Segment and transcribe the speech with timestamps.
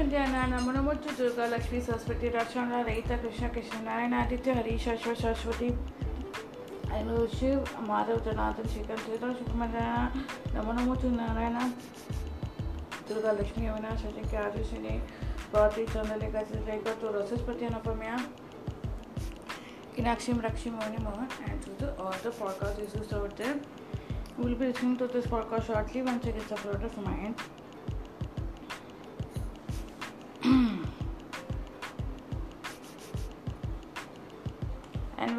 [0.00, 5.68] ಮಧ್ಯಾಹ್ನ ನಮನ ಮುಚ್ಚು ದುರ್ಗಾ ಲಕ್ಷ್ಮೀ ಸರಸ್ವತಿ ರಕ್ಷಣ ರೈತ ಕೃಷ್ಣ ಕೃಷ್ಣ ನಾರಾಯಣ ಆದಿತ್ಯ ಹರಿ ಶಾಶ್ವತ ಶಾಶ್ವತಿ
[6.98, 10.22] ಐನು ಶಿವ್ ಮಾಧವ್ ಜನಾರ್ದನ್ ಶ್ರೀಕಾಂತ್ ಶ್ರೀಧರ್ ಶುಭ ಮಧ್ಯಾಹ್ನ
[10.56, 11.58] ನಮನ ಮುಚ್ಚು ನಾರಾಯಣ
[13.08, 14.94] ದುರ್ಗಾ ಲಕ್ಷ್ಮೀ ಯಮುನಾ ಶಶಿಕೆ ಆದಿಶಿನಿ
[15.54, 16.40] ಭಾರತಿ ಚಂದ್ರಲೇಖಾ
[16.70, 18.16] ರೇಖಾ to Rosespati Anupamya
[19.96, 23.54] Kinakshim Rakshim Moni Mohan and to the all the podcast is just out there.
[24.38, 27.36] We will be listening to this podcast shortly once it gets uploaded from my end.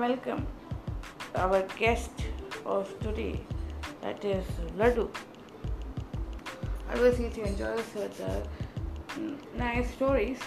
[0.03, 0.45] Welcome
[1.37, 2.23] our guest
[2.67, 3.41] of today,
[4.01, 4.45] that is
[4.77, 5.05] Laddu.
[6.89, 8.41] I always used to enjoy such uh,
[9.57, 10.41] nice stories,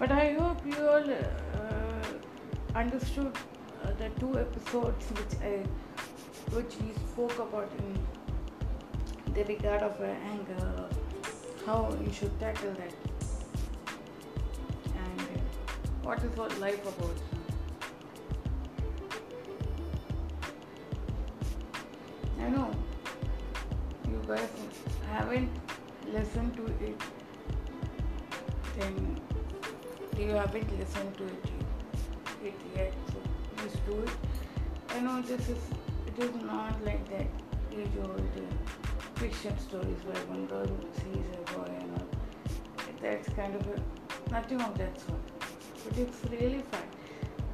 [0.00, 2.10] but I hope you all uh,
[2.74, 3.38] understood
[3.84, 5.54] uh, the two episodes which I,
[6.56, 10.88] which we spoke about in the regard of uh, anger,
[11.66, 12.94] how you should tackle that,
[15.06, 15.42] and
[16.02, 17.29] what is what life about.
[22.40, 22.70] I know
[24.08, 24.48] you guys
[25.08, 25.50] haven't
[26.12, 27.00] listened to it,
[28.78, 29.20] then
[30.18, 31.50] you haven't listened to it,
[32.42, 32.94] it yet.
[33.12, 33.22] So
[33.56, 34.10] please do it.
[34.96, 35.58] I know this is
[36.06, 37.26] it is not like that
[37.72, 38.22] age old
[39.16, 42.08] fiction stories where one girl sees a boy and all.
[43.02, 45.20] That's kind of a, nothing of that sort.
[45.84, 46.88] But it's really fun.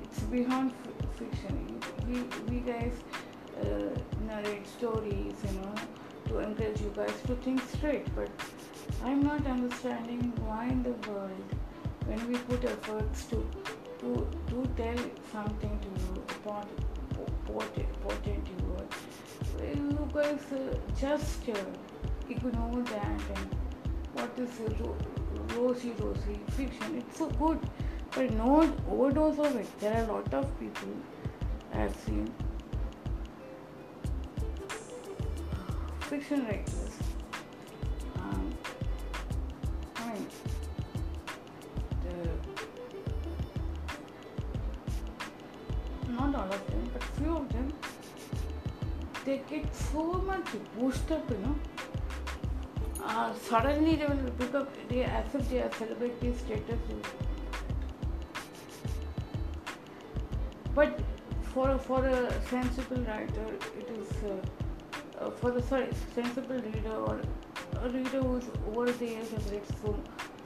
[0.05, 1.81] It's beyond f- fiction.
[2.09, 2.95] We we guys
[4.27, 5.75] narrate stories, you know,
[6.29, 8.15] to encourage you guys to think straight.
[8.15, 8.31] But
[9.05, 11.55] I'm not understanding why in the world,
[12.07, 13.49] when we put efforts to
[14.01, 14.99] to to tell
[15.33, 16.69] something to you about
[17.79, 21.55] important you, uh, you guys uh, just uh,
[22.29, 23.55] ignore that and
[24.15, 24.97] what is uh, ro-
[25.57, 26.97] rosy rosy fiction.
[26.99, 27.59] It's so good,
[28.15, 29.79] but no overdose of it.
[29.81, 30.89] There are a lot of people
[31.73, 32.33] I've seen
[36.17, 36.93] fiction writers.
[38.19, 38.55] Um,
[46.09, 47.73] not all of them, but few of them,
[49.27, 51.57] they get so much boosted up, you know.
[53.05, 54.67] Uh, suddenly they will
[55.03, 56.81] as if they are celebrity status.
[60.75, 60.99] But
[61.43, 63.49] for a, for a sensible writer,
[63.79, 64.09] it is.
[64.25, 64.66] Uh,
[65.21, 67.21] uh, for the sorry, sensible reader or
[67.83, 69.99] a reader who's over the years has read full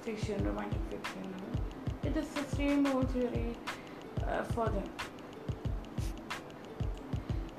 [0.03, 1.35] fiction, romantic fiction,
[2.03, 3.57] it is the same old theory
[4.27, 4.89] uh, for them.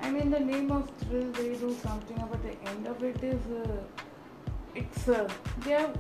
[0.02, 3.40] And in the name of thrill, they do something, but the end of it is
[3.52, 3.68] uh,
[4.74, 5.30] it's uh,
[5.66, 5.94] they are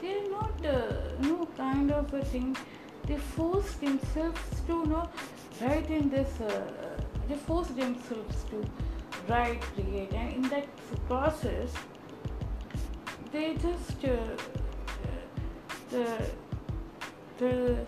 [0.00, 2.56] they are not uh, no kind of a thing.
[3.06, 5.08] They force themselves to know
[5.60, 6.28] write in this.
[7.28, 8.64] They force themselves to
[9.29, 10.67] write, create, and in that
[11.07, 11.73] process,
[13.31, 14.17] they just uh,
[15.91, 16.05] the
[17.39, 17.85] the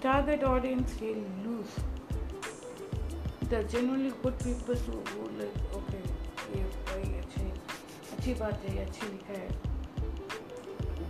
[0.00, 1.14] target audience they
[1.44, 1.74] lose.
[3.50, 6.04] The genuinely good people who, who like okay,
[6.54, 7.44] ये भाई अच्छी
[8.16, 9.48] अच्छी बात है अच्छी लिखा है.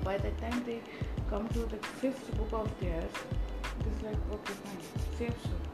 [0.04, 0.80] By the time they
[1.30, 3.14] come to the fifth book of theirs,
[3.86, 4.82] it's like okay fine,
[5.18, 5.68] same story.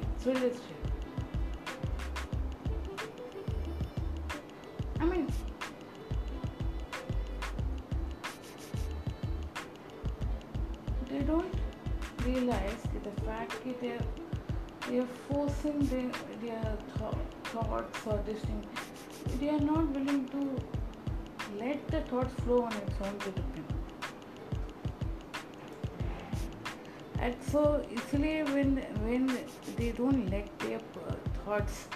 [0.00, 0.80] It's realistic.
[5.05, 5.27] I mean,
[11.09, 11.53] they don't
[12.25, 14.05] realize the fact that they are,
[14.89, 16.11] they are forcing their,
[16.41, 18.65] their th- thoughts or this thing.
[19.39, 20.59] They are not willing to
[21.59, 23.65] let the thoughts flow on its own to the pen.
[27.19, 29.39] And so easily when when
[29.77, 30.79] they don't let their
[31.45, 31.87] thoughts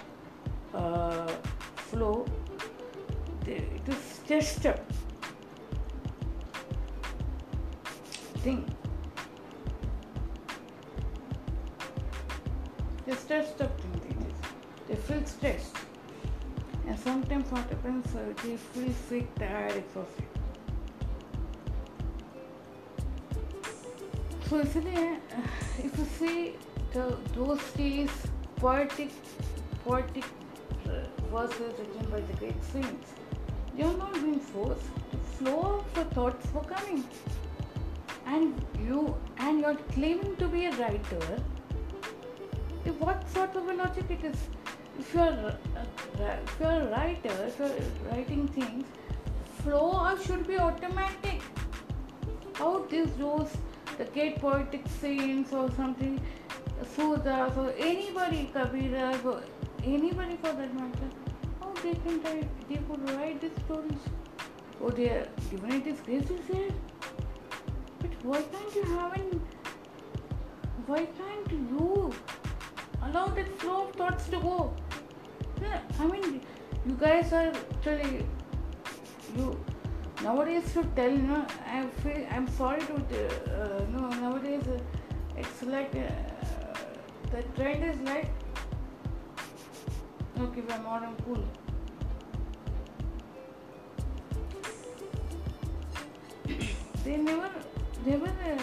[0.74, 1.26] uh,
[1.76, 2.24] flow
[3.47, 4.79] it is just a
[8.39, 8.63] thing.
[13.05, 14.41] They stressed up thing they just.
[14.87, 15.77] They feel stressed.
[16.87, 20.25] And sometimes what happens, uh, they feel sick, tired, exhausted.
[24.49, 25.03] So इसलिए
[25.35, 26.55] uh, if you see
[26.93, 27.05] the
[27.35, 28.11] those days
[28.57, 29.15] poetic
[29.85, 30.99] poetic uh,
[31.31, 33.13] verses written by the great saints,
[33.78, 34.86] are not being forced.
[35.38, 37.04] Flow of thoughts were coming.
[38.26, 41.42] And you and you're claiming to be a writer.
[42.98, 44.36] What sort of a logic it is?
[44.98, 48.84] If you're a, a- if you're a writer, if you're writing things,
[49.62, 51.40] flow should be automatic.
[52.58, 53.52] how these those
[53.98, 56.20] the gate poetic saints or something
[56.96, 59.42] Surdas or anybody Kabiras or
[59.82, 61.08] anybody for that matter
[61.82, 61.94] they
[62.24, 64.04] write they could write these stories.
[64.82, 66.70] Oh their divinity's grace is there
[68.00, 69.40] but why can't you have an
[70.86, 72.12] why can't you
[73.02, 74.74] allow that flow of thoughts to go?
[75.98, 76.40] I mean
[76.86, 78.26] you guys are actually
[79.36, 79.58] you
[80.22, 84.78] nowadays to tell you know I feel I'm sorry to uh, no nowadays uh,
[85.36, 86.08] it's like uh,
[87.30, 88.30] the trend is like
[90.40, 91.44] okay we're modern cool
[97.04, 97.50] they never
[98.04, 98.58] they never uh,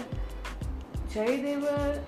[1.14, 2.02] Jayadeva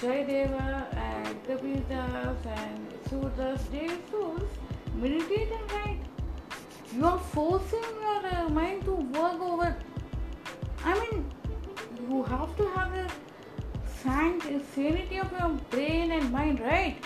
[0.00, 4.42] Jayadeva and Kabirdas and Surdas they souls
[4.94, 6.00] meditate and write
[6.96, 9.76] you are forcing your uh, mind to work over.
[10.84, 11.24] I mean,
[12.08, 13.08] you have to have a
[14.74, 16.96] sanity of your brain and mind, right?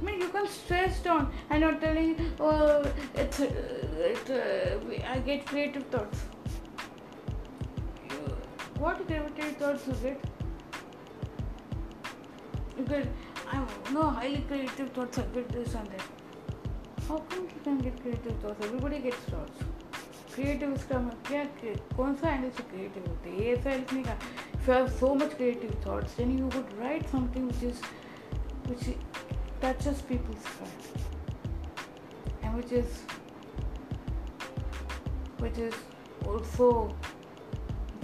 [0.00, 3.52] I mean, you can stress down and not telling, oh, it's, uh,
[3.98, 6.29] it, uh, I get creative thoughts.
[8.80, 10.22] What gravitates towards it?
[12.82, 13.08] Good.
[13.46, 15.18] I'm no highly creative thoughts.
[15.18, 16.02] I get this and that.
[17.06, 18.64] How come you can get creative thoughts?
[18.64, 19.68] Everybody gets thoughts.
[20.34, 20.98] Creative इसका
[21.28, 21.44] क्या
[21.96, 25.34] कौन सा angle से creative होते हैं ऐसा लिखने का if you have so much
[25.34, 27.82] creative thoughts then you would write something which is
[28.68, 28.84] which
[29.64, 32.98] touches people's heart and which is
[35.42, 36.70] which is also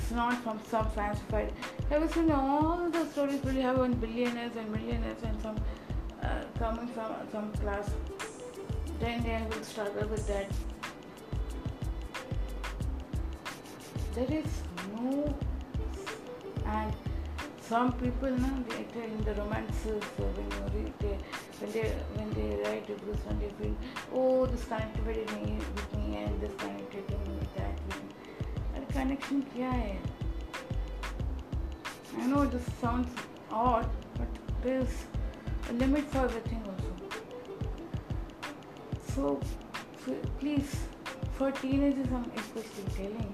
[0.06, 1.52] it's not from some fancified
[1.90, 5.56] you seen all the stories will have on billionaires and millionaires and some
[6.22, 7.90] uh, coming from some class
[9.00, 10.50] then they will struggle with that.
[14.14, 14.62] There is
[14.94, 15.36] no,
[16.64, 16.92] and
[17.60, 21.18] some people now they tell in the romances uh, when you read they,
[21.58, 23.76] when they when they write books when they feel
[24.14, 28.15] oh this connected me with me and this connected me with that with me.
[28.95, 29.97] And connection क्या है?
[32.19, 33.09] I know this sounds
[33.51, 33.87] odd,
[34.17, 34.27] but
[34.63, 34.95] there's
[35.69, 36.91] a limit for everything also.
[39.13, 39.39] So,
[40.39, 40.75] please,
[41.37, 43.33] for teenagers, I'm especially telling,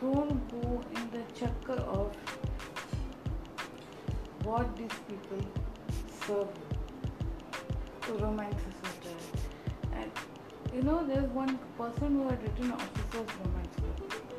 [0.00, 2.16] don't go in the chakkar of
[4.44, 5.42] what these people
[6.26, 6.48] serve
[8.02, 10.00] to romances with that.
[10.00, 10.10] And
[10.74, 14.29] you know, there's one person who had written officer's romance book.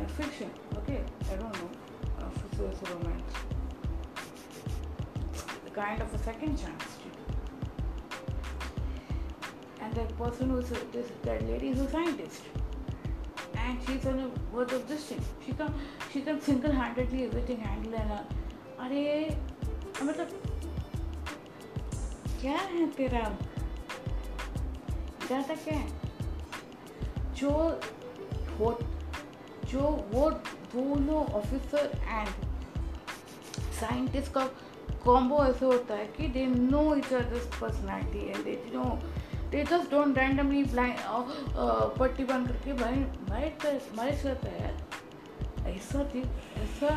[0.00, 1.00] Uh, fiction, okay?
[1.32, 1.70] I don't know.
[2.26, 3.32] Officer's romance.
[5.34, 6.96] It's kind of a second chance
[9.86, 12.42] and that person who's this that lady is a scientist
[13.64, 15.74] and she's on a verge of this thing she can
[16.12, 18.34] she can single-handedly everything handle and
[18.84, 19.04] अरे
[20.06, 20.32] मतलब
[22.40, 23.22] क्या है तेरा
[25.24, 25.88] इरादा क्या है
[27.38, 27.50] जो
[28.58, 28.72] वो
[29.71, 29.79] जो
[30.11, 30.29] वो
[30.75, 32.27] दोनों ऑफिसर एंड
[33.79, 34.45] साइंटिस्ट का
[35.05, 38.83] कॉम्बो ऐसे होता है कि they know each others personality and they know
[39.51, 40.97] they just don't randomly blind
[41.99, 43.65] पट्टी बंद करके माइट
[43.97, 44.75] माइट करता है
[45.75, 46.05] ऐसा
[46.61, 46.95] ऐसा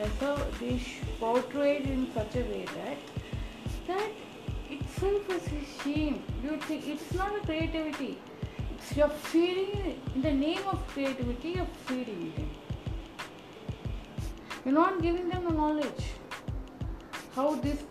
[0.00, 0.82] ऐसा this
[1.20, 2.98] portrayed in such a way that
[3.86, 4.10] that
[4.70, 6.22] itself is a shame.
[6.42, 8.29] You think it's not a
[8.80, 11.50] It's you're feeding in the name of creativity.
[11.56, 12.50] You're feeding them.
[14.64, 16.04] You're not giving them the knowledge
[17.34, 17.82] how this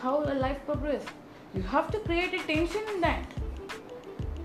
[0.00, 1.08] how a life progresses.
[1.54, 3.32] You have to create a tension in that.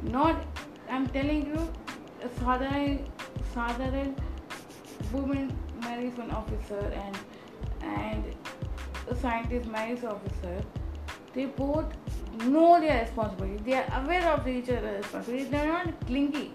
[0.03, 0.45] Not,
[0.89, 1.73] I'm telling you,
[2.21, 3.07] a Sadharan,
[3.53, 4.15] Sadharan
[5.11, 7.17] woman marries an officer and
[7.81, 8.35] and
[9.07, 10.57] a scientist marries officer.
[11.35, 11.93] They both
[12.45, 13.63] know their responsibility.
[13.63, 15.49] They are aware of each other's responsibility.
[15.49, 16.53] They are not clingy.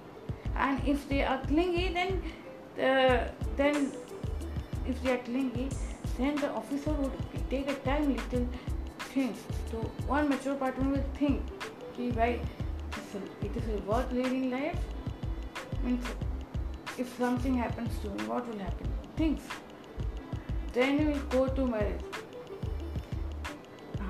[0.56, 2.22] And if they are clingy, then
[2.76, 3.92] the, then
[4.87, 5.68] if they are clingy,
[6.16, 7.12] then the officer would
[7.50, 8.49] take a time little
[9.12, 9.37] think.
[9.70, 11.42] So one mature partner will think,
[11.92, 12.08] "Okay,
[13.42, 14.80] it is worth living life."
[15.84, 16.04] Means
[16.99, 18.88] if something happens to me, what will happen?
[19.16, 19.42] Things.
[20.72, 22.02] Then we go to marriage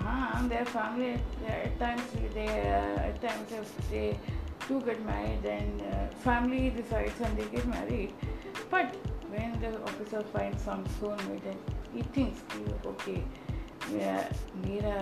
[0.09, 2.01] Uh-huh, their family at times
[2.33, 4.19] they uh, at times if they
[4.67, 8.13] do get married, then uh, family decides and they get married.
[8.69, 8.95] But
[9.29, 11.57] when the officer finds some soulmate, then
[11.93, 12.41] he thinks,
[12.85, 13.23] okay,
[13.91, 14.93] मेरा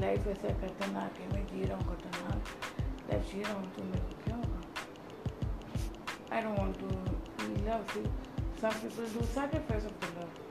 [0.00, 2.42] life ऐसा खतरनाक है मैं जी रहा हूँ खतरनाक
[3.10, 4.60] life जी रहा हूँ तो मेरे को क्या होगा
[6.36, 6.86] I don't want to
[7.66, 8.04] love you
[8.62, 10.45] Some people do sacrifice of the love.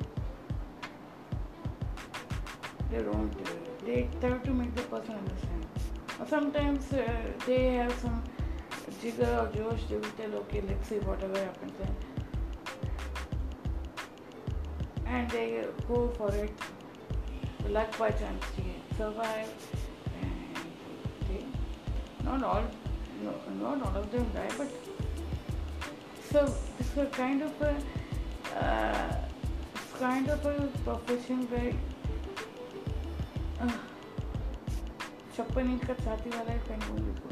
[2.91, 3.33] they don't.
[3.85, 5.67] They try to make the person understand.
[6.29, 7.05] Sometimes uh,
[7.47, 8.23] they have some
[9.03, 9.83] jigger or josh.
[9.89, 11.97] They will tell, okay, let's see whatever happens, and,
[15.07, 16.53] and they go for it.
[17.69, 19.53] Luck by chance, they survive,
[20.23, 20.57] and
[21.29, 21.45] they
[22.25, 22.65] not all,
[23.23, 24.71] no, not all of them die, but
[26.31, 27.75] so it's a kind of a
[28.57, 29.17] uh,
[29.99, 31.73] kind of a profession where
[33.62, 33.72] uh,
[35.36, 37.30] छप्पन inch का छाती वाला है pen बोल इसको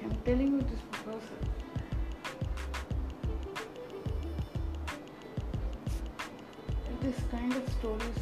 [0.00, 1.30] I'm telling you this because
[7.00, 8.20] this kind of stories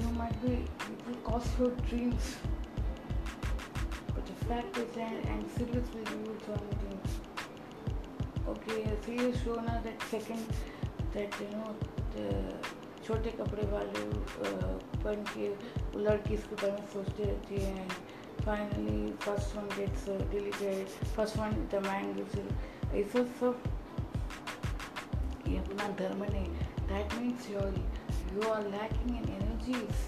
[0.00, 2.36] you might be it will cost your dreams
[4.14, 7.10] but the fact is and, and seriously you will tell me things
[8.54, 10.44] okay so you show now that second
[11.14, 11.74] that you know
[12.16, 12.28] the
[13.09, 14.01] छोटे कपड़े वाले
[14.39, 15.47] पहन के
[15.99, 17.87] लड़की इसके बारे में सोचते रहती है।
[18.45, 22.35] Finally first one gets deleted first one the man gets
[22.95, 23.63] ऐसा सब,
[25.47, 26.43] ये अपना धर्म ने
[26.91, 27.73] that means your
[28.33, 30.05] you are lacking in energies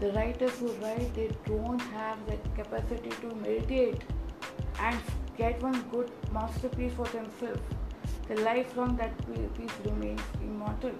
[0.00, 4.04] the writers वो write they don't have the capacity to meditate
[4.80, 5.00] and
[5.40, 6.10] get one good
[6.76, 7.26] masterpiece for them
[8.28, 9.24] the life long that
[9.58, 10.94] piece remains immortal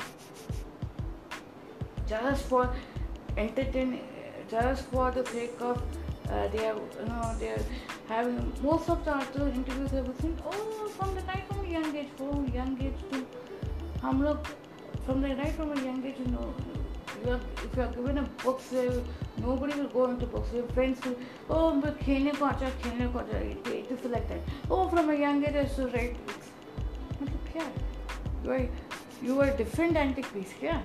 [2.07, 2.69] just for
[3.37, 3.99] entertain
[4.49, 5.81] just for the sake of
[6.29, 7.65] uh, they are you know they are
[8.07, 11.95] having most of the other interviews I've seen oh from the right from a young
[11.95, 13.25] age from young age to
[14.01, 14.47] हम लोग
[15.05, 16.53] from the right from a young age you know
[17.23, 18.89] you are, if you are given a book say
[19.37, 21.15] nobody will go into books your friends will
[21.49, 23.39] oh खेलने को अच्छा खेलने को अच्छा
[23.79, 26.15] it is like that oh from a young age I used to write
[27.21, 27.67] मतलब क्या
[28.43, 28.69] you are
[29.27, 30.81] you are different antique piece क्या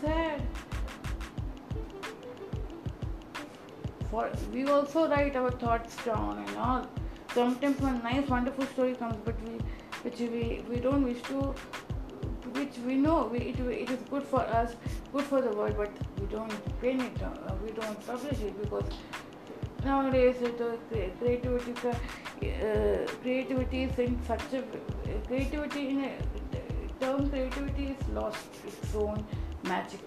[0.00, 0.42] sad
[4.10, 6.86] for we also write our thoughts down and all.
[7.34, 9.58] Sometimes one nice wonderful story comes but we
[10.02, 11.54] which we we don't wish to
[12.58, 14.74] which we know we, it, it is good for us
[15.12, 15.90] good for the world but
[16.20, 18.84] we don't pen it down uh, we don't publish it because
[19.84, 20.58] nowadays it,
[21.18, 24.62] creativity uh, creativity is in such a
[25.26, 26.12] creativity in a
[27.00, 29.24] term creativity is lost its own
[29.64, 30.00] magic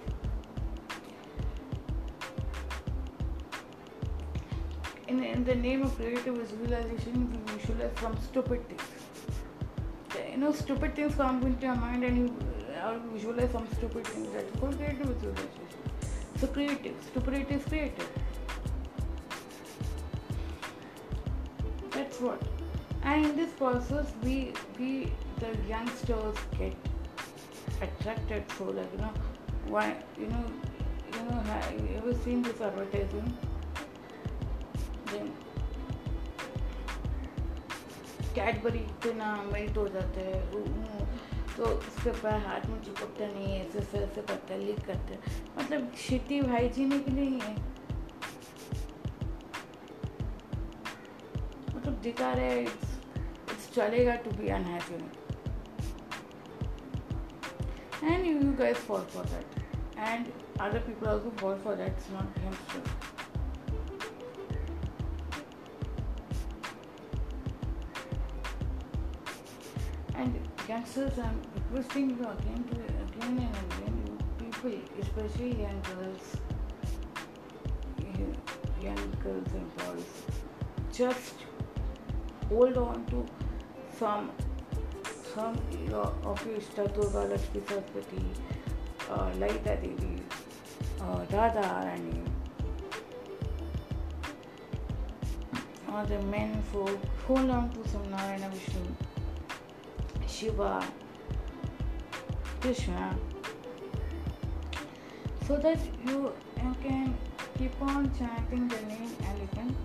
[5.12, 8.82] in, in the name of creative visualization, we visualize some stupid things.
[10.32, 12.36] You know, stupid things come into your mind and you
[12.82, 14.30] uh, visualize some stupid things.
[14.34, 15.68] That's called creative visualization.
[16.38, 18.10] So creative, stupidity is creative.
[21.92, 22.42] That's what.
[23.04, 26.76] And in this process, we we the youngsters get
[27.82, 28.44] attracted.
[28.58, 29.14] So like you know,
[29.68, 30.44] why you know,
[31.14, 33.34] you know, have you ever seen this advertisement?
[35.14, 35.32] then
[38.36, 40.36] Cadbury इतना melt हो जाता है
[41.56, 45.14] तो उसके पैर हाथ में चिपकता नहीं है ऐसे ऐसे ऐसे करता है लीक करता
[45.14, 45.20] है।
[45.58, 47.54] मतलब शिटी हाइजीनिक नहीं है
[51.76, 55.21] मतलब दिखा रहे इट्स चलेगा to be unhygienic
[58.02, 59.46] and you, guys fall for that.
[59.98, 62.82] And other people also fall for that it's not hamster
[70.16, 76.38] And youngsters, I'm requesting you again to again and again, you people, especially young girls,
[78.84, 80.06] young girls and boys,
[80.92, 81.36] just
[82.50, 83.26] hold on to
[83.98, 84.32] some
[85.34, 85.56] some
[86.26, 88.26] of your Durga Lakshmi Saraswati,
[89.40, 90.22] Lalita Devi,
[91.00, 92.22] uh, Radha Rani,
[95.94, 98.82] or the men folk, hold on to some Narayana Vishnu.
[100.28, 100.84] Shiva,
[102.60, 103.16] Krishna,
[105.48, 106.32] so that you,
[106.64, 107.16] you can
[107.58, 109.76] keep on chanting the name and you can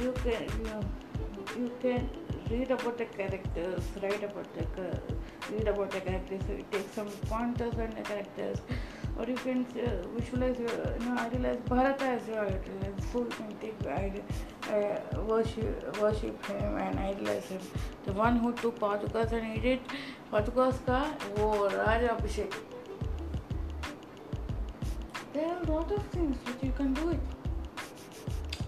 [0.00, 2.08] you can you, you can
[2.52, 4.86] read about the characters, write about the
[5.50, 8.58] read about the characters, take some pointers on the characters,
[9.18, 13.26] or you can uh, visualize, uh, you know, idealize Bharata as your idol, so you
[13.38, 17.60] can take uh, worship, worship him and idolize him.
[18.04, 19.80] The one who took Padukas and he did
[20.32, 22.52] Padukas ka wo Raja Abhishek.
[25.32, 27.20] There are a lot of things which you can do it.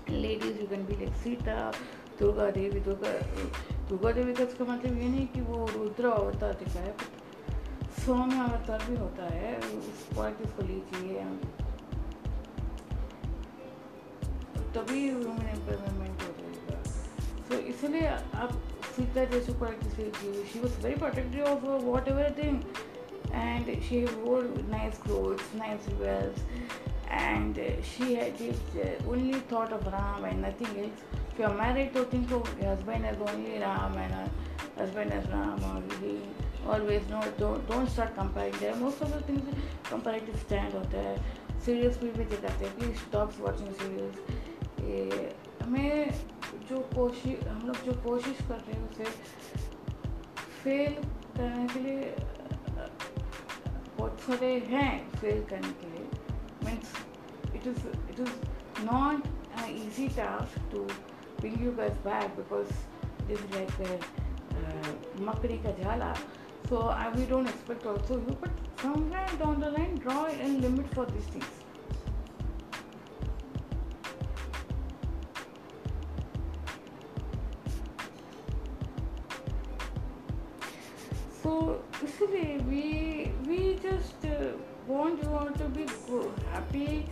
[0.09, 1.73] Ladies, you can be like Sita,
[2.19, 3.13] Durga Devi Durga
[3.89, 6.95] Durga Devi का इसका मतलब ये नहीं कि वो रुद्र अवतार दिखाए
[8.07, 11.25] सौम्य अवतार भी होता है, उस पॉइंट इसको लीजिए।
[14.75, 16.83] तभी वुमेन एम्पावरमेंट हो जाएगा।
[17.49, 18.53] सो इसलिए आप
[18.97, 19.53] सीता जैसे
[19.99, 22.63] लीजिए। She was very protective of whatever thing.
[31.35, 34.31] If you are married to think of your husband as only Ram and her
[34.77, 36.21] husband as Ram, or he
[36.65, 38.53] always know don't, don't start comparing.
[38.61, 39.43] There most of the things
[39.83, 41.17] comparative stand होता है
[41.65, 44.17] serials भी भी दिखाते हैं please stop watching serials
[45.63, 46.11] हमें
[46.71, 49.05] जो कोशिश हम लोग जो कोशिश कर रहे हैं उसे
[50.63, 50.95] फेल
[51.37, 52.15] करने के लिए
[53.99, 56.07] बहुत सारे हैं फेल करने के लिए
[56.67, 56.95] means
[57.55, 60.87] it is it is not an easy task to
[61.45, 62.69] Bring you guys back because
[63.29, 64.93] this is like a uh,
[65.27, 66.07] makri ka jala.
[66.71, 70.87] so uh, we don't expect also you but somewhere down the line draw a limit
[70.95, 71.51] for these things
[81.43, 81.83] so
[82.17, 82.87] see, we
[83.51, 87.07] we just uh, want you all to be good, happy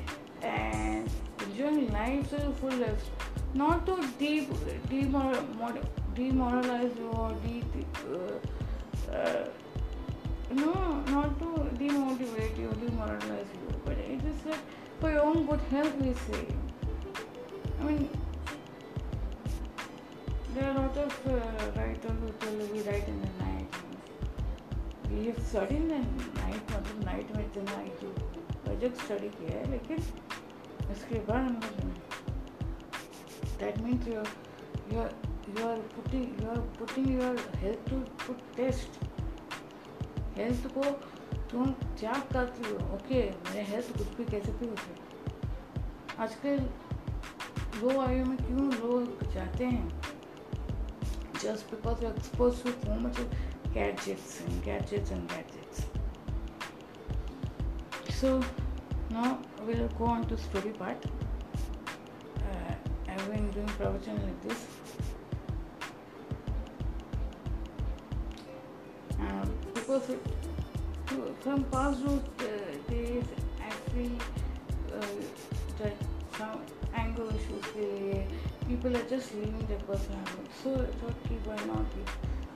[0.54, 1.10] and
[1.46, 3.12] enjoying life so full life
[3.54, 4.47] Not to de-
[4.90, 5.82] demor-
[6.14, 7.62] demoralize you or de-
[8.11, 9.44] uh, uh,
[10.54, 10.73] no,
[11.11, 11.47] not to
[11.82, 14.64] demotivate you, demoralize you, but it is like
[15.00, 15.94] for your own good health.
[16.00, 16.47] We say.
[17.80, 18.09] I mean,
[20.54, 21.38] there are a lot of uh,
[21.76, 23.80] writers who tell you we write in the night.
[25.11, 28.14] We have studied in the night, मतलब night में इतना जो
[28.68, 29.99] budget study किया है लेकिन
[30.92, 32.12] इसके बाद हम लोग
[33.62, 34.31] that means you're
[34.92, 35.11] you're
[35.57, 39.03] you're putting you're putting your health to put test
[40.37, 40.83] health को
[41.51, 44.94] तुम चेक करती हो ओके मेरे हेल्थ कुछ भी कैसे भी होते
[46.25, 46.64] आजकल
[47.83, 50.03] लो आयु में क्यों लोग जाते हैं
[51.42, 53.33] just because you're exposed to so much of
[53.75, 55.87] gadgets and gadgets and gadgets.
[58.11, 58.40] So
[59.11, 61.05] now we'll go on to story part.
[62.37, 62.75] Uh,
[63.12, 64.66] I've been doing provision like this.
[69.20, 70.27] Uh, because it,
[71.40, 73.25] from past those uh, days,
[73.61, 74.12] actually,
[74.94, 75.88] uh,
[76.38, 76.61] some
[76.94, 78.27] anger issues, they,
[78.66, 80.25] people are just leaving their personal.
[80.62, 81.85] So thought, okay, why not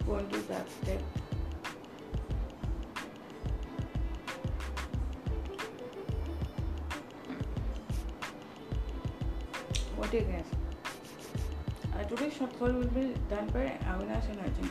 [0.07, 1.26] going to that step.
[10.07, 10.45] What do you?
[11.93, 14.71] Uh, today's short call will be done by Avinash and Arjun.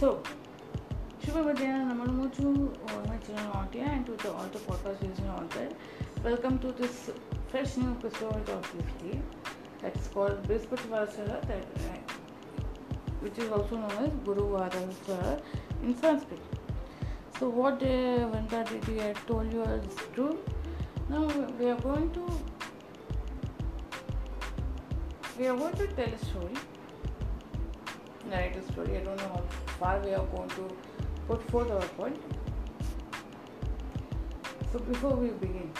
[0.00, 0.22] So,
[1.22, 2.46] Shubha Madhyana Namamuchu
[3.06, 5.68] my channel Autia and to the, all the podcast listeners out there.
[6.24, 7.10] Welcome to this
[7.48, 9.20] fresh new episode of this day
[9.82, 11.98] that is called Brispati Vasara uh,
[13.20, 15.38] which is also known as Guru Varasara
[15.82, 16.40] in Sanskrit.
[17.38, 20.38] So what uh, Vanda Didi had told you is true.
[21.10, 21.26] Now
[21.58, 22.26] we are going to
[25.38, 26.54] we are going to tell a story,
[28.28, 28.96] narrate a story.
[28.96, 29.42] I don't know how
[29.78, 30.68] far we are going to
[31.28, 32.20] put forth our point.
[34.72, 35.70] So before we begin,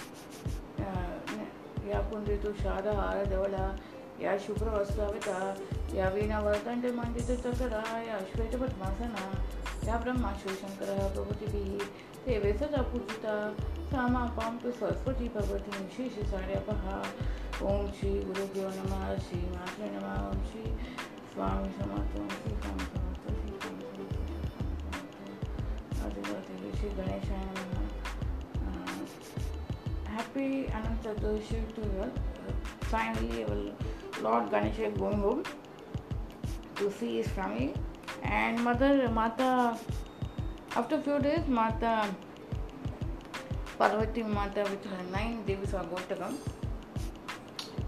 [1.88, 3.66] या पुंडितु शारदा हार धवला
[4.20, 5.38] या शुभ्रवस्त्राविता
[5.96, 9.24] या वीणावर्तन्ते मण्डितचकरा या श्वेतपद्मासना
[9.86, 11.86] या ब्रह्मा शिवशङ्करः प्रभृतिभिः
[12.24, 13.34] ते वे सदा पूजिता
[13.90, 16.84] सा माँ पां तु सरस्वती भगवती श्रीशिसार्यपः
[17.68, 20.64] ॐ श्री गुरुभ्यो नमः श्रीमात्रे नमः ॐ श्री
[21.32, 23.86] स्वामी समर्थ श्री स्वामी समर्थ श्री स्वामी
[26.28, 26.46] समर्थ
[26.78, 27.78] श्री गणेशाय नमः
[30.38, 32.10] Anant Chaturdashi to you all.
[32.82, 35.42] Finally, our Lord Ganesha going home
[36.76, 37.74] to see his family.
[38.22, 39.78] And mother, Mata,
[40.78, 42.08] after few days, Mata,
[43.78, 46.38] Parvati Mata with her nine devis are going to come.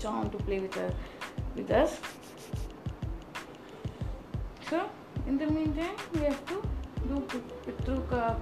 [0.00, 2.00] John to play with us.
[4.68, 4.90] So,
[5.28, 6.62] in the meantime, we have to
[7.06, 7.22] do
[7.66, 8.34] Pitru ka.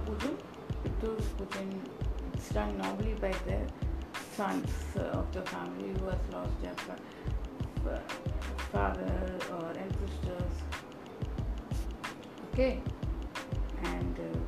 [0.83, 1.63] Pitru's puja
[2.33, 3.59] it's done normally by the
[4.35, 8.01] sons of the family who has lost their
[8.71, 9.13] father
[9.51, 10.55] or ancestors.
[12.53, 12.81] Okay,
[13.83, 14.39] and uh,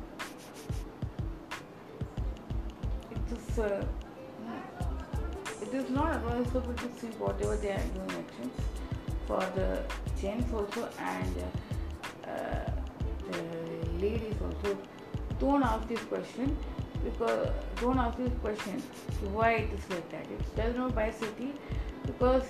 [3.10, 3.84] it is uh,
[5.62, 8.54] it is not advisable to see whatever they are doing actions
[9.26, 9.82] for the
[10.20, 11.36] gents also and
[12.24, 12.70] uh,
[13.30, 13.42] the
[14.00, 14.78] ladies also.
[15.38, 16.56] Don't ask this question
[17.04, 17.48] because
[17.80, 18.80] don't ask this question
[19.32, 20.26] why it is like that.
[20.30, 21.52] It does not by city
[22.06, 22.44] because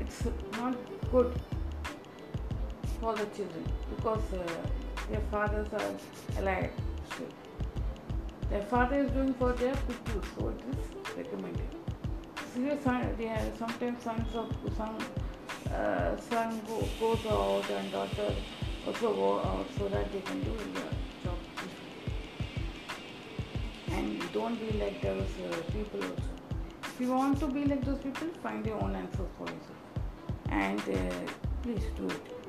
[0.00, 0.24] it's
[0.56, 0.76] not
[1.12, 1.32] good
[3.00, 3.64] for the children
[3.96, 4.66] because uh,
[5.10, 6.70] their fathers are alive.
[8.50, 11.70] Their father is doing for their good so it is recommended.
[12.82, 14.96] Son, they have sometimes sons of son,
[15.72, 18.34] uh, son go, goes out and daughter
[18.86, 20.82] also go out so that they can do their
[21.22, 21.38] job.
[23.92, 26.30] And don't be like those uh, people also.
[26.82, 29.80] If you want to be like those people, find your own answers for yourself.
[30.50, 32.39] And uh, please do it.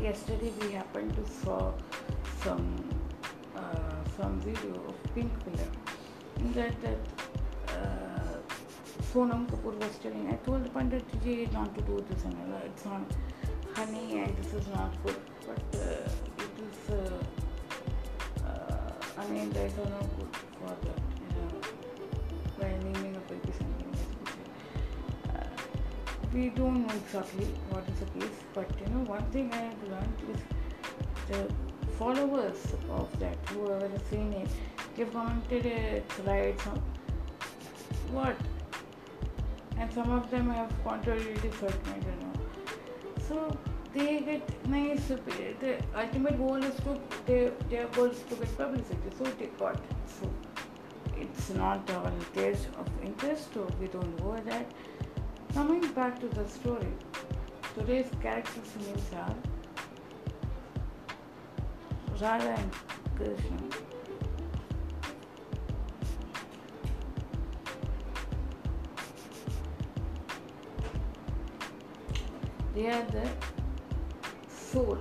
[0.00, 1.72] Yesterday we happened to saw
[2.42, 2.66] some
[3.56, 3.60] uh,
[4.16, 5.68] some video of Pink Pillar.
[6.38, 6.98] In that that
[7.68, 8.36] uh,
[9.12, 12.60] Sonam Kapoor was telling, I told Pandit Ji not to do this and all.
[12.64, 13.02] It's not
[13.74, 15.16] honey and this is not good.
[15.46, 17.22] But uh, it is uh,
[18.46, 21.00] uh, unaided or not good for that.
[21.20, 23.11] You know,
[26.32, 29.82] we don't know exactly what is the case, but you know, one thing I have
[29.88, 30.40] learned is
[31.28, 31.54] the
[31.98, 34.48] followers of that, whoever is seeing it,
[34.96, 36.58] they've commented it's right,
[38.10, 38.36] what,
[39.78, 42.32] and some of them have contradicted I don't know.
[43.28, 43.58] So
[43.92, 45.08] they get nice.
[45.08, 49.10] The ultimate goal is to their their goal is to get publicity.
[49.18, 50.30] So they got so
[51.16, 54.66] it's not our taste of interest, so we don't with that.
[55.54, 56.94] Coming back to the story,
[57.74, 59.34] today's characters names are
[62.18, 62.72] Radha and
[63.16, 63.58] Krishna.
[72.74, 73.28] They are the
[74.48, 74.98] soul,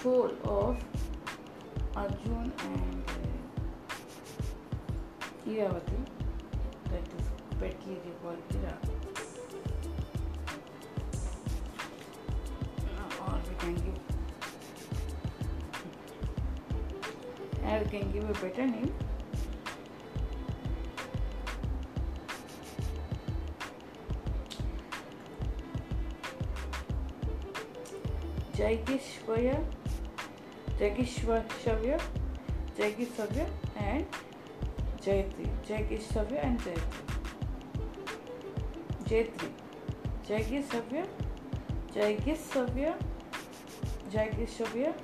[0.00, 0.78] soul of
[1.94, 3.90] Arjun and uh,
[5.46, 6.00] Iravati.
[6.90, 7.26] That is
[7.60, 9.01] petly they call.
[17.92, 18.90] Can give a better name.
[28.56, 29.58] Jaigishvaya,
[30.80, 32.00] Jaigishvashavya,
[32.78, 34.06] Jaigishavya and
[35.02, 35.48] Jayatri.
[35.68, 36.98] Jaigishavya and Jayatri.
[39.04, 39.48] Jayatri.
[40.28, 41.06] Jaigishavya,
[41.94, 42.94] Jaigishavya,
[44.10, 44.94] Jaigishavya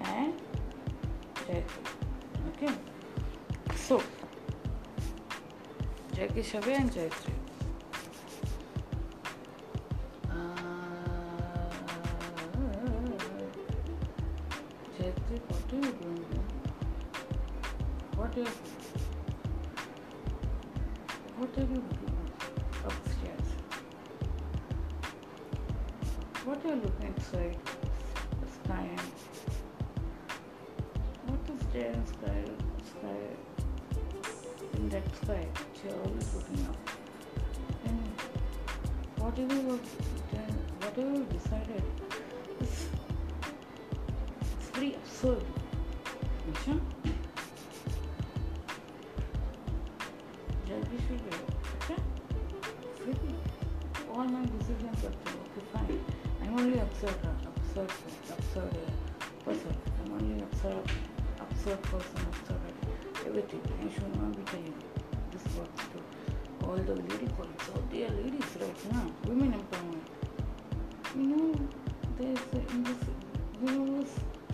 [0.00, 0.49] and
[6.20, 7.08] जाए कि सब enjoy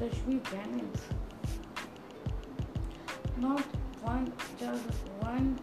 [0.07, 0.40] there should be.
[3.38, 3.61] Not
[4.03, 4.85] one just
[5.21, 5.59] one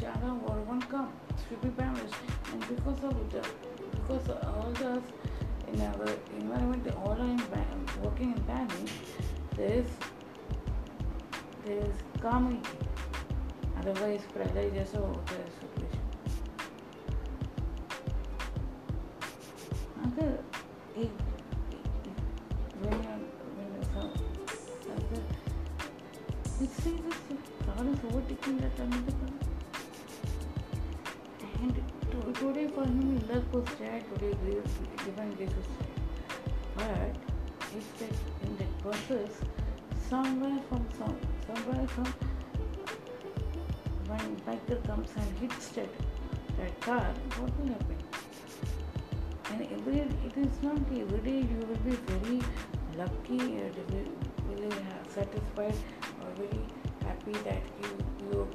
[0.00, 1.12] Jada or one cup.
[1.28, 2.14] It should be balanced.
[2.52, 3.42] And because of the
[3.92, 5.02] because all the
[5.72, 7.42] in our environment all are in
[8.02, 8.92] working in balance,
[9.56, 9.86] there is
[11.64, 12.64] there is coming.
[13.78, 15.00] Otherwise pressure is just a
[15.60, 16.04] situation.
[20.02, 20.38] Uncle,
[40.14, 42.08] somewhere from some, somewhere from
[44.10, 45.88] when biker comes and hits that,
[46.58, 47.06] that car,
[47.38, 47.98] what will happen?
[49.50, 49.98] And every
[50.28, 52.38] it is not every day you will be very
[52.96, 53.74] lucky and
[54.52, 54.72] very
[55.08, 55.78] satisfied
[56.22, 56.62] or very
[57.02, 57.90] happy that you
[58.28, 58.48] you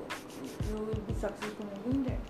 [0.70, 2.22] you will be successful in doing that.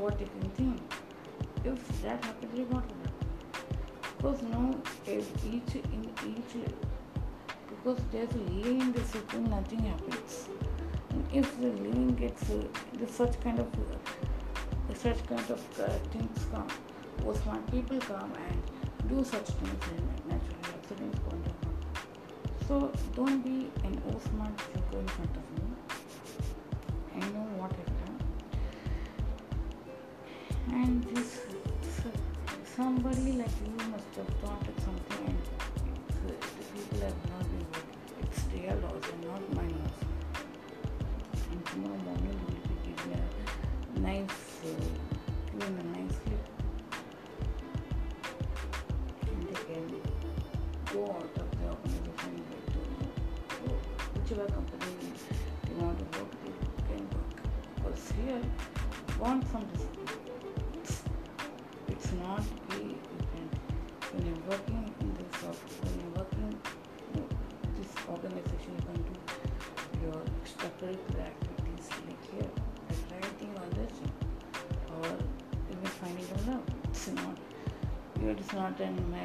[0.00, 0.76] What you can think.
[1.64, 3.01] If that happens, what will
[4.22, 4.32] happen?
[4.32, 6.54] Because no, if each in each
[7.68, 10.48] because there's a living in the system, nothing happens.
[11.10, 12.62] And if the living gets uh,
[13.08, 16.68] such kind of uh, such kind of uh, things come,
[17.24, 18.62] or smart people come and
[19.08, 21.76] do such things, and naturally accidents going to come.
[22.68, 25.64] So don't be an O smart joker in front of me.
[27.14, 27.92] I know what I've.
[30.72, 31.40] And this
[32.76, 35.38] somebody like you must have thought of something and
[36.26, 36.34] the
[36.72, 38.00] people have not been working.
[38.22, 39.98] It's their loss and not my loss.
[41.50, 42.31] And tomorrow morning
[78.82, 79.21] it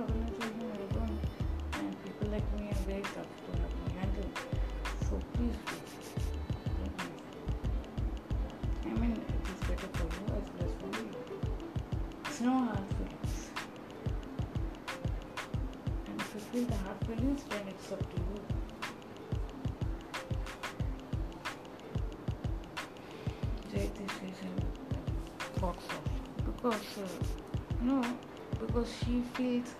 [0.00, 1.18] organization, we are going
[1.74, 3.50] and people like me are very tough to
[3.98, 4.30] handle.
[5.08, 5.58] So please.
[8.84, 11.08] I mean, it is better for you as well as for me.
[12.26, 13.50] It's no hard feelings.
[16.06, 16.36] And if
[16.68, 17.90] the hard feelings, then it's
[28.78, 29.74] because she feels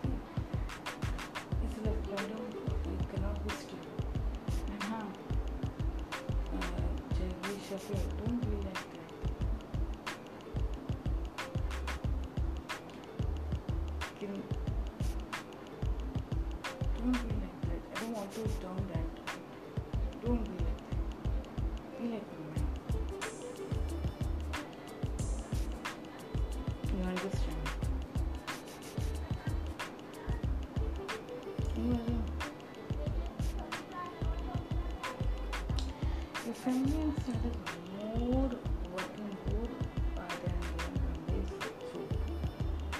[36.69, 37.57] Family started
[37.97, 38.51] more
[38.95, 39.71] working more
[40.19, 41.51] uh, than the Mondays.
[41.91, 41.99] So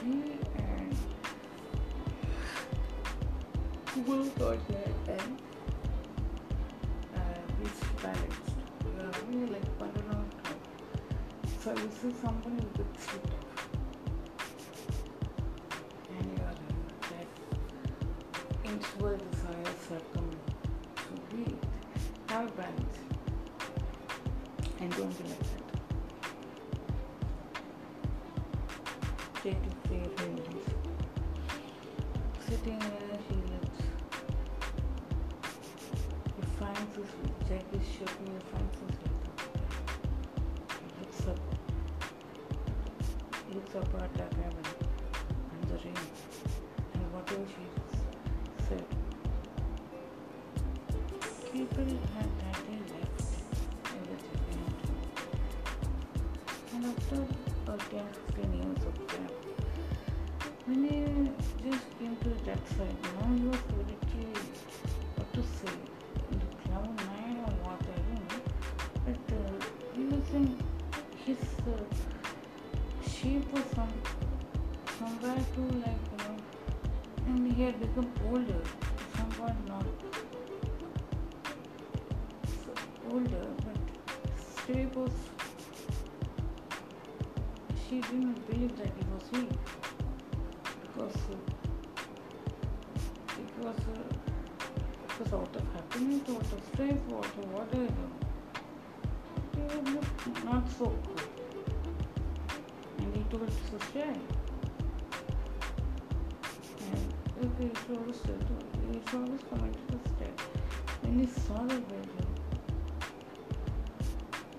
[0.03, 0.13] we
[0.57, 0.93] and
[4.07, 5.33] work out there and
[7.15, 7.67] uh, be
[8.03, 8.57] balanced.
[8.87, 9.69] We are really like
[11.75, 12.93] this is somebody who could
[24.81, 25.69] and don't be like that.
[29.43, 30.69] Take to free remedies.
[32.49, 33.81] Sitting there, she looks.
[36.37, 37.11] He finds his
[37.49, 38.97] Jack is shopping, he finds his
[40.79, 41.41] He looks up.
[43.55, 44.65] Looks up at the cabin
[45.53, 45.95] and the rain
[46.95, 47.68] and whatever she
[77.59, 78.63] he had become older,
[79.17, 79.85] somewhat not.
[83.11, 83.79] Her, but
[84.37, 85.11] Stray was.
[87.89, 89.49] She didn't believe that it was he.
[90.83, 91.37] Because uh,
[93.43, 94.07] it was, uh,
[95.05, 98.07] it was out of happiness, out of strife, out of whatever.
[99.57, 101.29] It was not so good.
[102.99, 104.38] And he told
[107.39, 107.53] Sister.
[107.53, 110.41] And okay, he always, he always commented the step.
[111.03, 112.35] When he saw the building,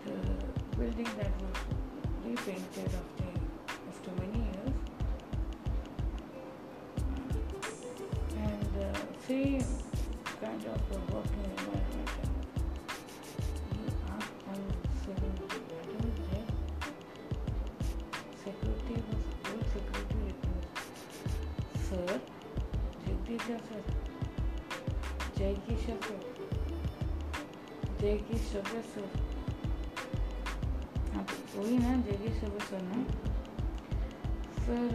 [0.06, 1.58] the building that was
[2.24, 3.30] repainted after,
[3.90, 4.74] after many years,
[8.38, 9.66] and uh, same
[10.40, 12.29] kind of a working environment.
[23.50, 23.82] Sir,
[25.36, 26.20] Jaikisha sir,
[28.00, 29.08] Jaikis Shabir sir.
[31.18, 33.00] आप वही ना जयगी Shabir sir ना।
[34.60, 34.94] Sir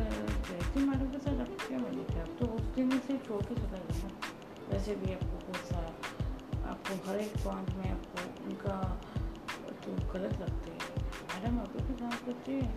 [0.50, 3.54] जयती madam के साथ आप क्या बने थे आप तो उस दिन से छोड़ के
[3.54, 4.10] चला ना?
[4.70, 5.90] वैसे भी आपको बहुत सारा
[6.70, 8.78] आपको हर एक पॉइंट में आपको उनका
[9.82, 10.80] तो गलत लगते हैं।
[11.34, 12.70] मैडम अभी भी काम करती है?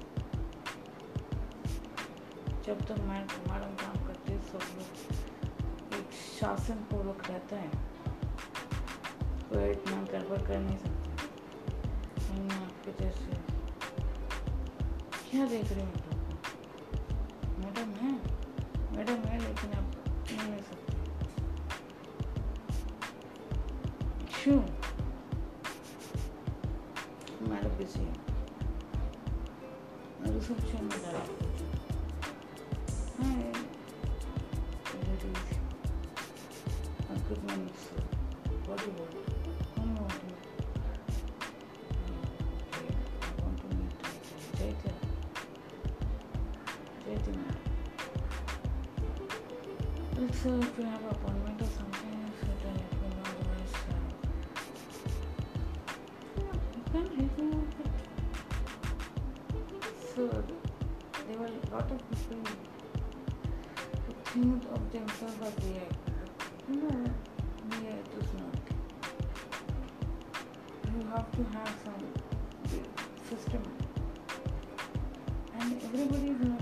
[2.66, 5.27] जब तक मैडम मैडम काम करती है सब लोग
[6.40, 7.70] शासन पूर्वक रहता है।
[9.50, 10.98] कोई इतना गड़बड़ कर नहीं सकता।
[12.56, 13.38] आपके जैसे
[15.32, 16.07] क्या देख रहे हो?
[56.98, 57.96] Me out with.
[60.16, 60.22] So
[61.28, 62.42] there were a lot of people
[64.06, 65.94] who think of themselves as VIP.
[66.68, 66.90] But no,
[67.70, 68.56] VIP is not.
[70.96, 72.04] You have to have some
[73.30, 73.64] system.
[75.60, 76.57] And everybody is not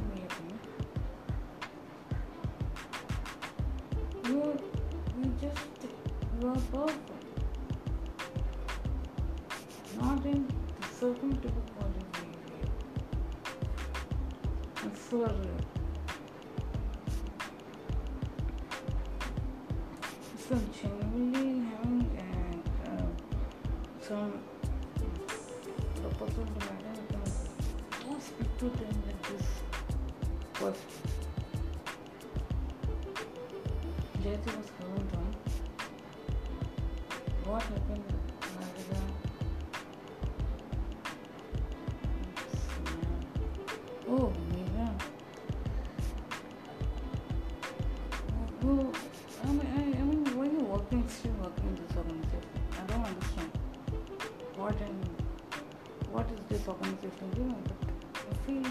[56.67, 58.63] I feel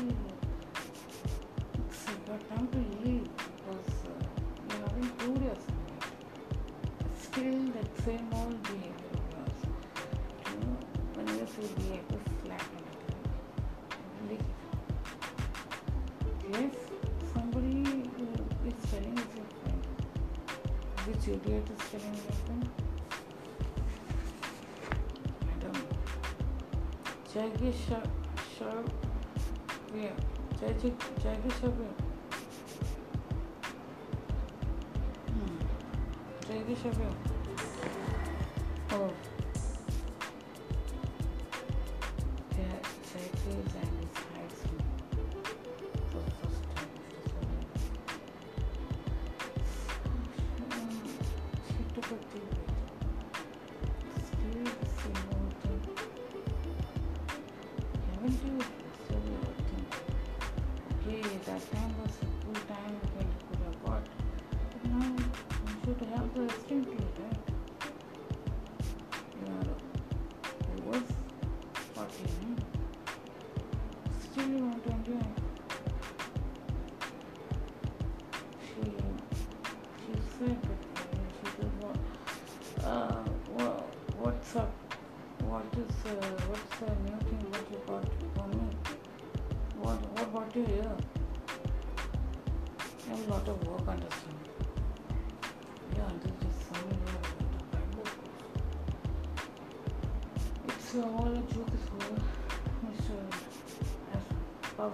[1.79, 4.15] it's about time to leave because uh,
[4.69, 4.79] you
[5.43, 6.13] yourself
[7.17, 9.15] still that same old behavior.
[10.51, 10.77] You know,
[11.15, 12.67] when you say behavior, slack.
[16.51, 16.75] Yes,
[17.33, 17.85] somebody
[18.17, 18.27] who
[18.67, 19.17] is telling
[19.63, 19.83] friend.
[21.07, 22.94] Which idiot is telling your
[27.35, 27.73] Jackie
[28.57, 28.85] Chabria.
[30.61, 31.93] Jackie, Jackie Chabria.
[35.27, 35.59] Hmm.
[36.47, 37.13] Jackie Chabria.
[38.93, 39.34] Oh.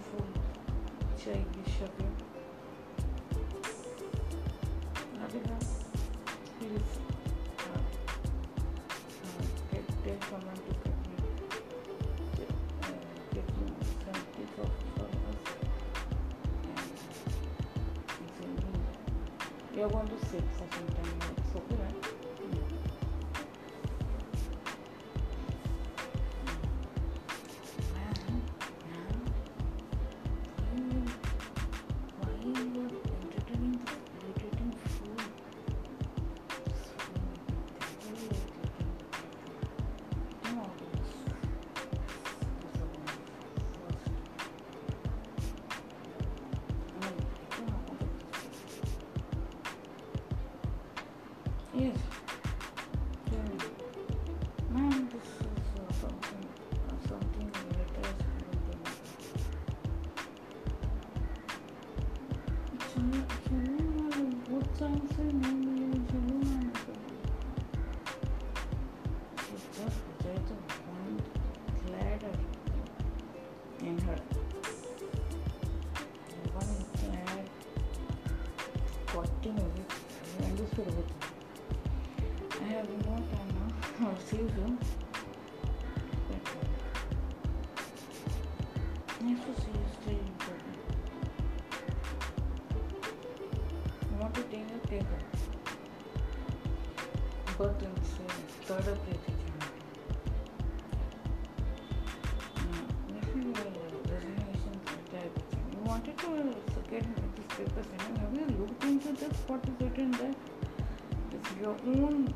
[0.00, 0.40] profundo.
[1.14, 2.12] Deixa aí, deixa eu ver.
[5.18, 5.58] Navegar.
[6.60, 7.00] Isso.
[7.58, 7.80] Ah.
[9.24, 9.42] Ah,
[9.72, 11.24] get there from my book again.
[13.30, 15.38] Taking some pick of flowers.
[16.66, 17.10] And it's.
[19.76, 20.69] Eu ando seco.
[106.06, 107.04] wanted to get
[107.36, 109.36] this paper and have you looked into this?
[109.46, 110.34] What is written there?
[111.32, 112.32] It's your own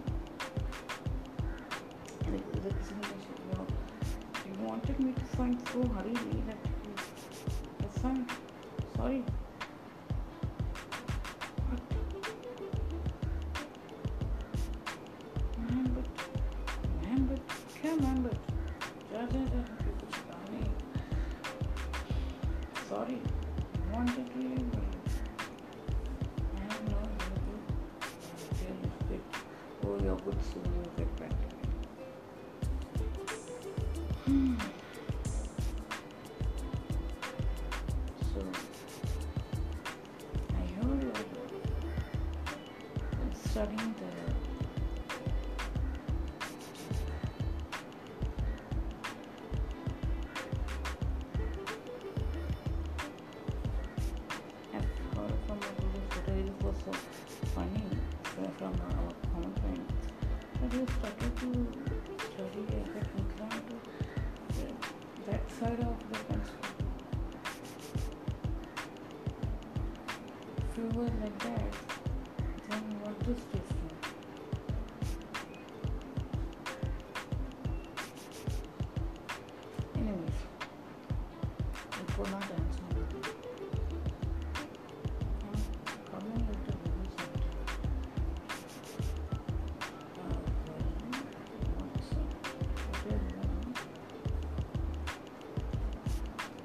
[2.29, 3.35] resignation.
[3.51, 3.67] You,
[4.47, 6.59] you wanted me to sign so hurriedly that
[7.81, 8.31] I signed.
[8.97, 9.25] Sorry.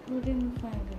[0.09, 0.98] couldn't find it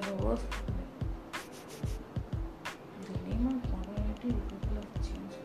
[0.00, 0.40] didn't.
[3.06, 5.40] The name of community people have changed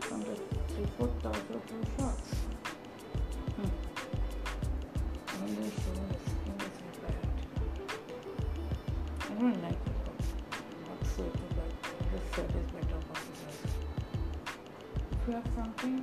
[0.00, 0.34] from the
[0.74, 2.30] three four thousand to shots.
[3.56, 3.72] Hmm.
[5.34, 7.26] And the show is amazing bad.
[9.20, 9.98] I don't like it
[10.88, 11.70] whatsoever, but
[12.10, 13.18] this set is better for
[15.12, 15.97] If you have something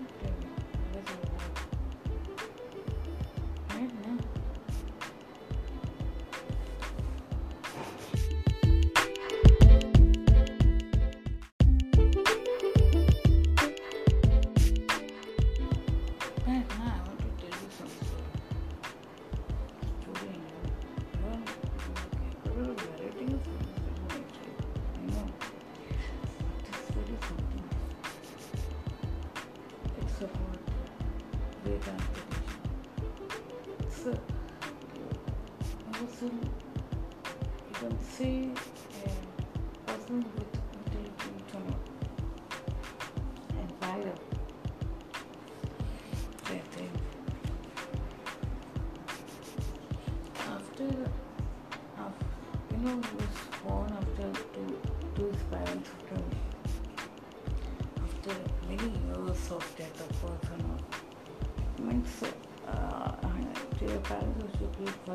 [64.86, 65.10] एक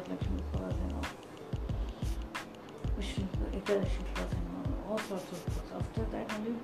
[4.88, 5.70] all, sorts of books.
[5.78, 6.54] After that, only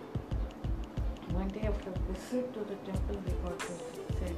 [1.32, 4.32] one day after visit to the temple, They got to say,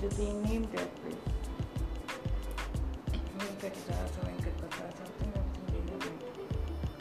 [0.00, 1.14] that they named that place.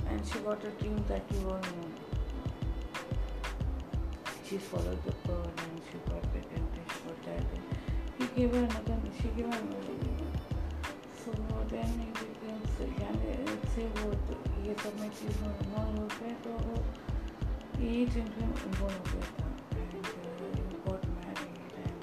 [0.09, 1.89] And she got a dream that you all know.
[4.49, 7.43] She followed the bird and she got pregnant, she got that.
[8.17, 10.08] He gave her another, she gave her another.
[11.68, 11.68] name.
[11.68, 12.60] So then he became,
[13.00, 13.30] यानी
[13.74, 14.08] से वो
[14.66, 16.76] ये सब में चीज़ involve हो गए तो वो
[17.80, 19.44] ये ड्रीम में इन्वॉल्व हो गया था
[19.84, 21.98] and uh, got married and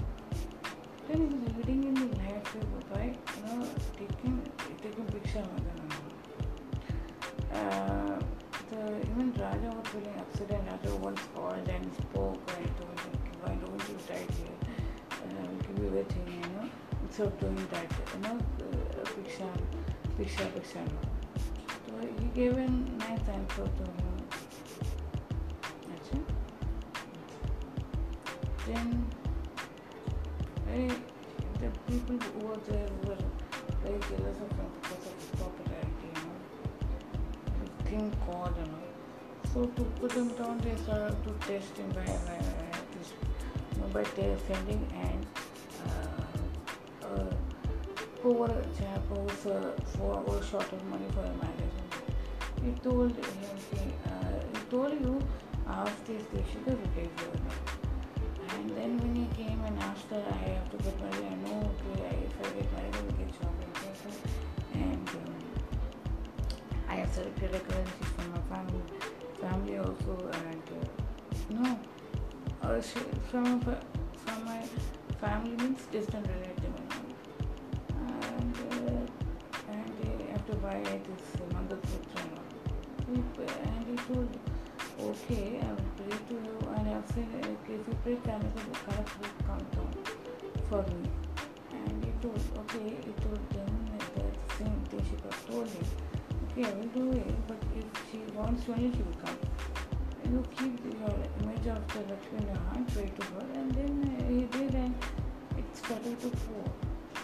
[1.07, 2.55] then he was leading in the life
[2.93, 4.35] by you know taking
[4.81, 5.89] taking picture with them.
[7.53, 8.19] Uh,
[8.69, 13.13] the even Raja was feeling upset and Raja once called and spoke and told him,
[13.41, 14.57] why don't you die here?
[15.11, 16.65] Uh, give you everything, you know,
[17.03, 17.74] instead of doing that,
[20.16, 20.84] picture, picture.
[21.86, 24.16] So he gave a nice answer to him.
[26.12, 26.24] It.
[28.66, 29.06] Then
[30.66, 30.88] very,
[31.60, 33.22] the people who were there were
[33.82, 34.50] very jealous of
[34.90, 35.02] of
[35.38, 36.38] popularity, you know.
[37.92, 38.86] You know.
[39.52, 42.86] So to put him down, they started to test him by, by, by
[43.80, 44.04] know, by
[44.48, 44.82] sending
[49.46, 51.76] uh, for was short of money for a marriage.
[52.64, 53.24] He told him,
[54.06, 55.20] uh, he told you,
[55.68, 57.30] ask this Deshika to take you.
[57.32, 57.86] you know.
[58.56, 61.70] And then when he came and asked her, I have to get married, I know,
[61.94, 63.72] okay, if I get married, I will get shopping.
[64.74, 65.34] And um,
[66.88, 68.82] I have girl, she's from my family,
[69.40, 71.78] family also, and uh, no,
[72.62, 74.62] uh, she, from, from my
[75.20, 76.55] family means distant relative.
[80.84, 82.20] Mangalsutra.
[82.24, 82.44] You know.
[83.06, 83.24] He-
[83.64, 84.28] And he told,
[85.00, 88.50] okay, I will pray to you, and I have said, okay, if you pray, Canada,
[88.54, 89.92] the color will come down
[90.68, 91.10] for me.
[91.72, 95.86] And he told, okay, he told them that same Deshika told him,
[96.50, 99.38] okay, I will do it, but if she wants only, she will come.
[100.30, 104.26] You keep your image of the Lakshmi in your heart, pray to her, and then
[104.28, 104.94] he did, and
[105.56, 106.64] it started to pour.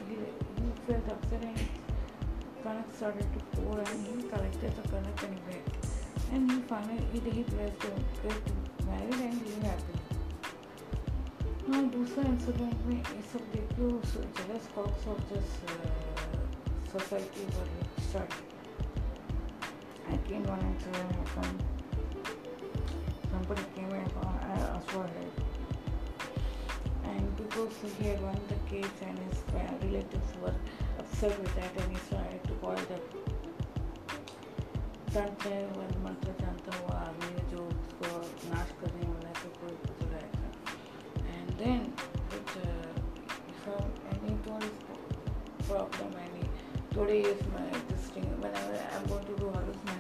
[0.09, 1.59] He, he felt upset, and
[2.72, 5.68] Kanak started to pour, and he collected the Kanak and he went.
[6.34, 10.04] And he finally, he, he blessed him, get married, and live happily.
[11.68, 13.90] हाँ दूसरा incident में ये सब देख लो
[14.38, 15.50] jealous COX of this
[16.92, 17.68] society were
[18.10, 18.34] start
[20.10, 21.58] I came one incident from
[23.32, 25.42] somebody came and uh, asked for help.
[27.14, 30.56] And because he had won the case and his fa- relatives were
[31.23, 32.99] himself with that and he tried to call the
[35.13, 38.09] Sanchay one मंत्र जानता हुआ आदमी जो उसको
[38.53, 40.47] नाश करने वाला तो कोई कुछ रहेगा।
[41.33, 41.83] एंड देन
[42.33, 42.49] कुछ
[43.65, 43.83] सब
[44.15, 44.71] एनी थोड़ी
[45.69, 46.49] प्रॉब्लम एनी
[46.97, 49.99] थोड़ी इसमें एक्जिस्टिंग मैंने आई गोइंग टू डू हर उसमें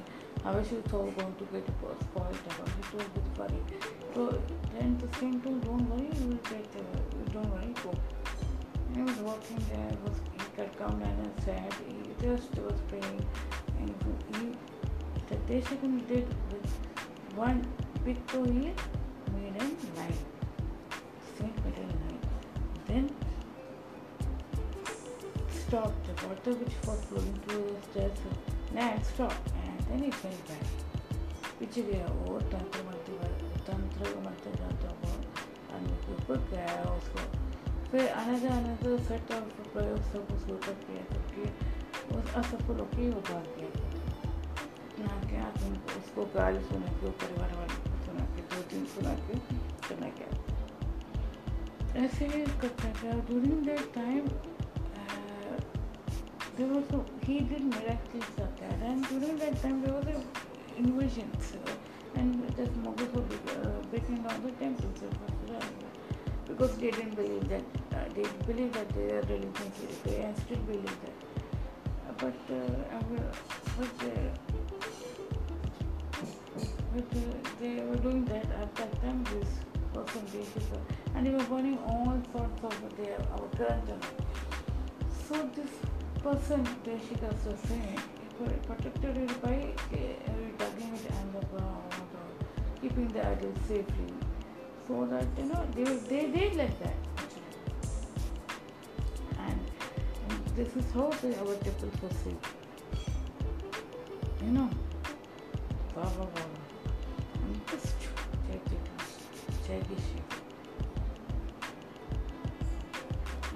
[0.52, 1.70] अवश्य तो गोइंग टू गेट
[2.08, 3.60] स्पॉइल्ड तो बहुत फरी
[4.16, 4.22] तो
[5.44, 6.70] to don't worry you will get
[7.32, 10.31] don't worry को I was working there was
[10.61, 13.25] he got come and said he just was praying
[13.79, 14.49] and he
[15.29, 16.71] the Deshakan did with
[17.35, 17.61] one
[18.05, 18.73] big toe here
[19.35, 19.67] made a
[19.99, 20.19] line
[21.29, 22.19] straight made a line
[22.87, 23.09] then
[25.61, 28.19] stopped the water which was flowing through the stairs
[28.73, 30.67] land stopped and then it went back
[31.59, 33.29] पीछे गया वो तंत्र मंत्र
[33.67, 35.13] तंत्र मंत्र जाता हुआ
[35.75, 37.40] आदमी के ऊपर गया उसको
[37.92, 41.42] फिर आने जाने से उसे टर्म का प्रयोग सब उस होकर तो किया जबकि
[42.16, 43.68] उस असफल होकर ही उतार दिया
[44.98, 48.84] ना कि आदमी को उसको गाल सुना के परिवार वाले को सुना के, दो दिन
[48.84, 49.36] सुना के
[49.88, 50.30] सुना गया।
[52.04, 54.26] ऐसे ही करता गया during that time
[56.56, 60.08] there was he did मिरेक्टली Satya and during that time there was
[60.78, 61.28] invasion
[62.18, 64.18] and just मोगे को breaking
[66.48, 70.58] because they didn't believe that uh, they believe that their religion is okay and still
[70.58, 71.18] believe that.
[72.08, 72.58] Uh, but uh,
[73.76, 74.42] but uh,
[77.60, 79.48] they were doing that at that time this
[79.94, 80.22] person
[81.14, 83.48] and they were burning all sorts of their our
[85.28, 85.70] so this
[86.22, 87.98] person Deshika was saying
[88.66, 94.12] protected it by uh, it underground or keeping the idol safely.
[94.86, 97.11] So that you know they they did like that
[100.54, 102.38] this is totally our for person.
[104.44, 104.70] You know,
[105.94, 106.42] blah blah blah.
[107.42, 107.94] I'm just
[108.46, 108.84] checking,
[109.66, 110.28] checking shit.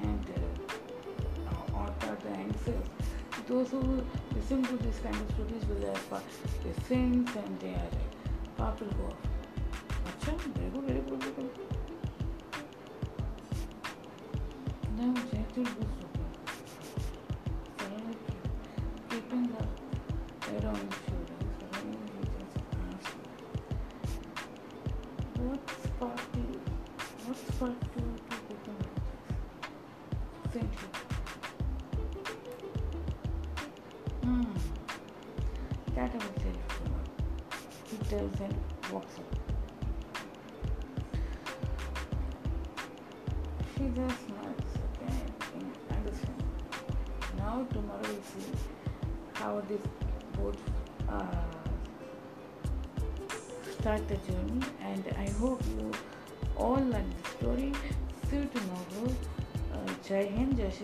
[0.03, 3.07] And uh, what are the?
[3.47, 6.21] Those who listen to this kind of stories will have uh,
[6.65, 9.15] they sing and they are uh, pop will go off.
[10.09, 11.51] Acha, very good, very good, very good.
[14.99, 16.06] Now, gentle goes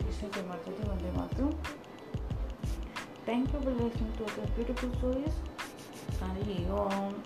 [0.02, 1.54] Krishna Jamatati Vande Matram.
[3.24, 5.34] Thank you for listening to the beautiful stories.
[6.20, 7.21] Hari Om.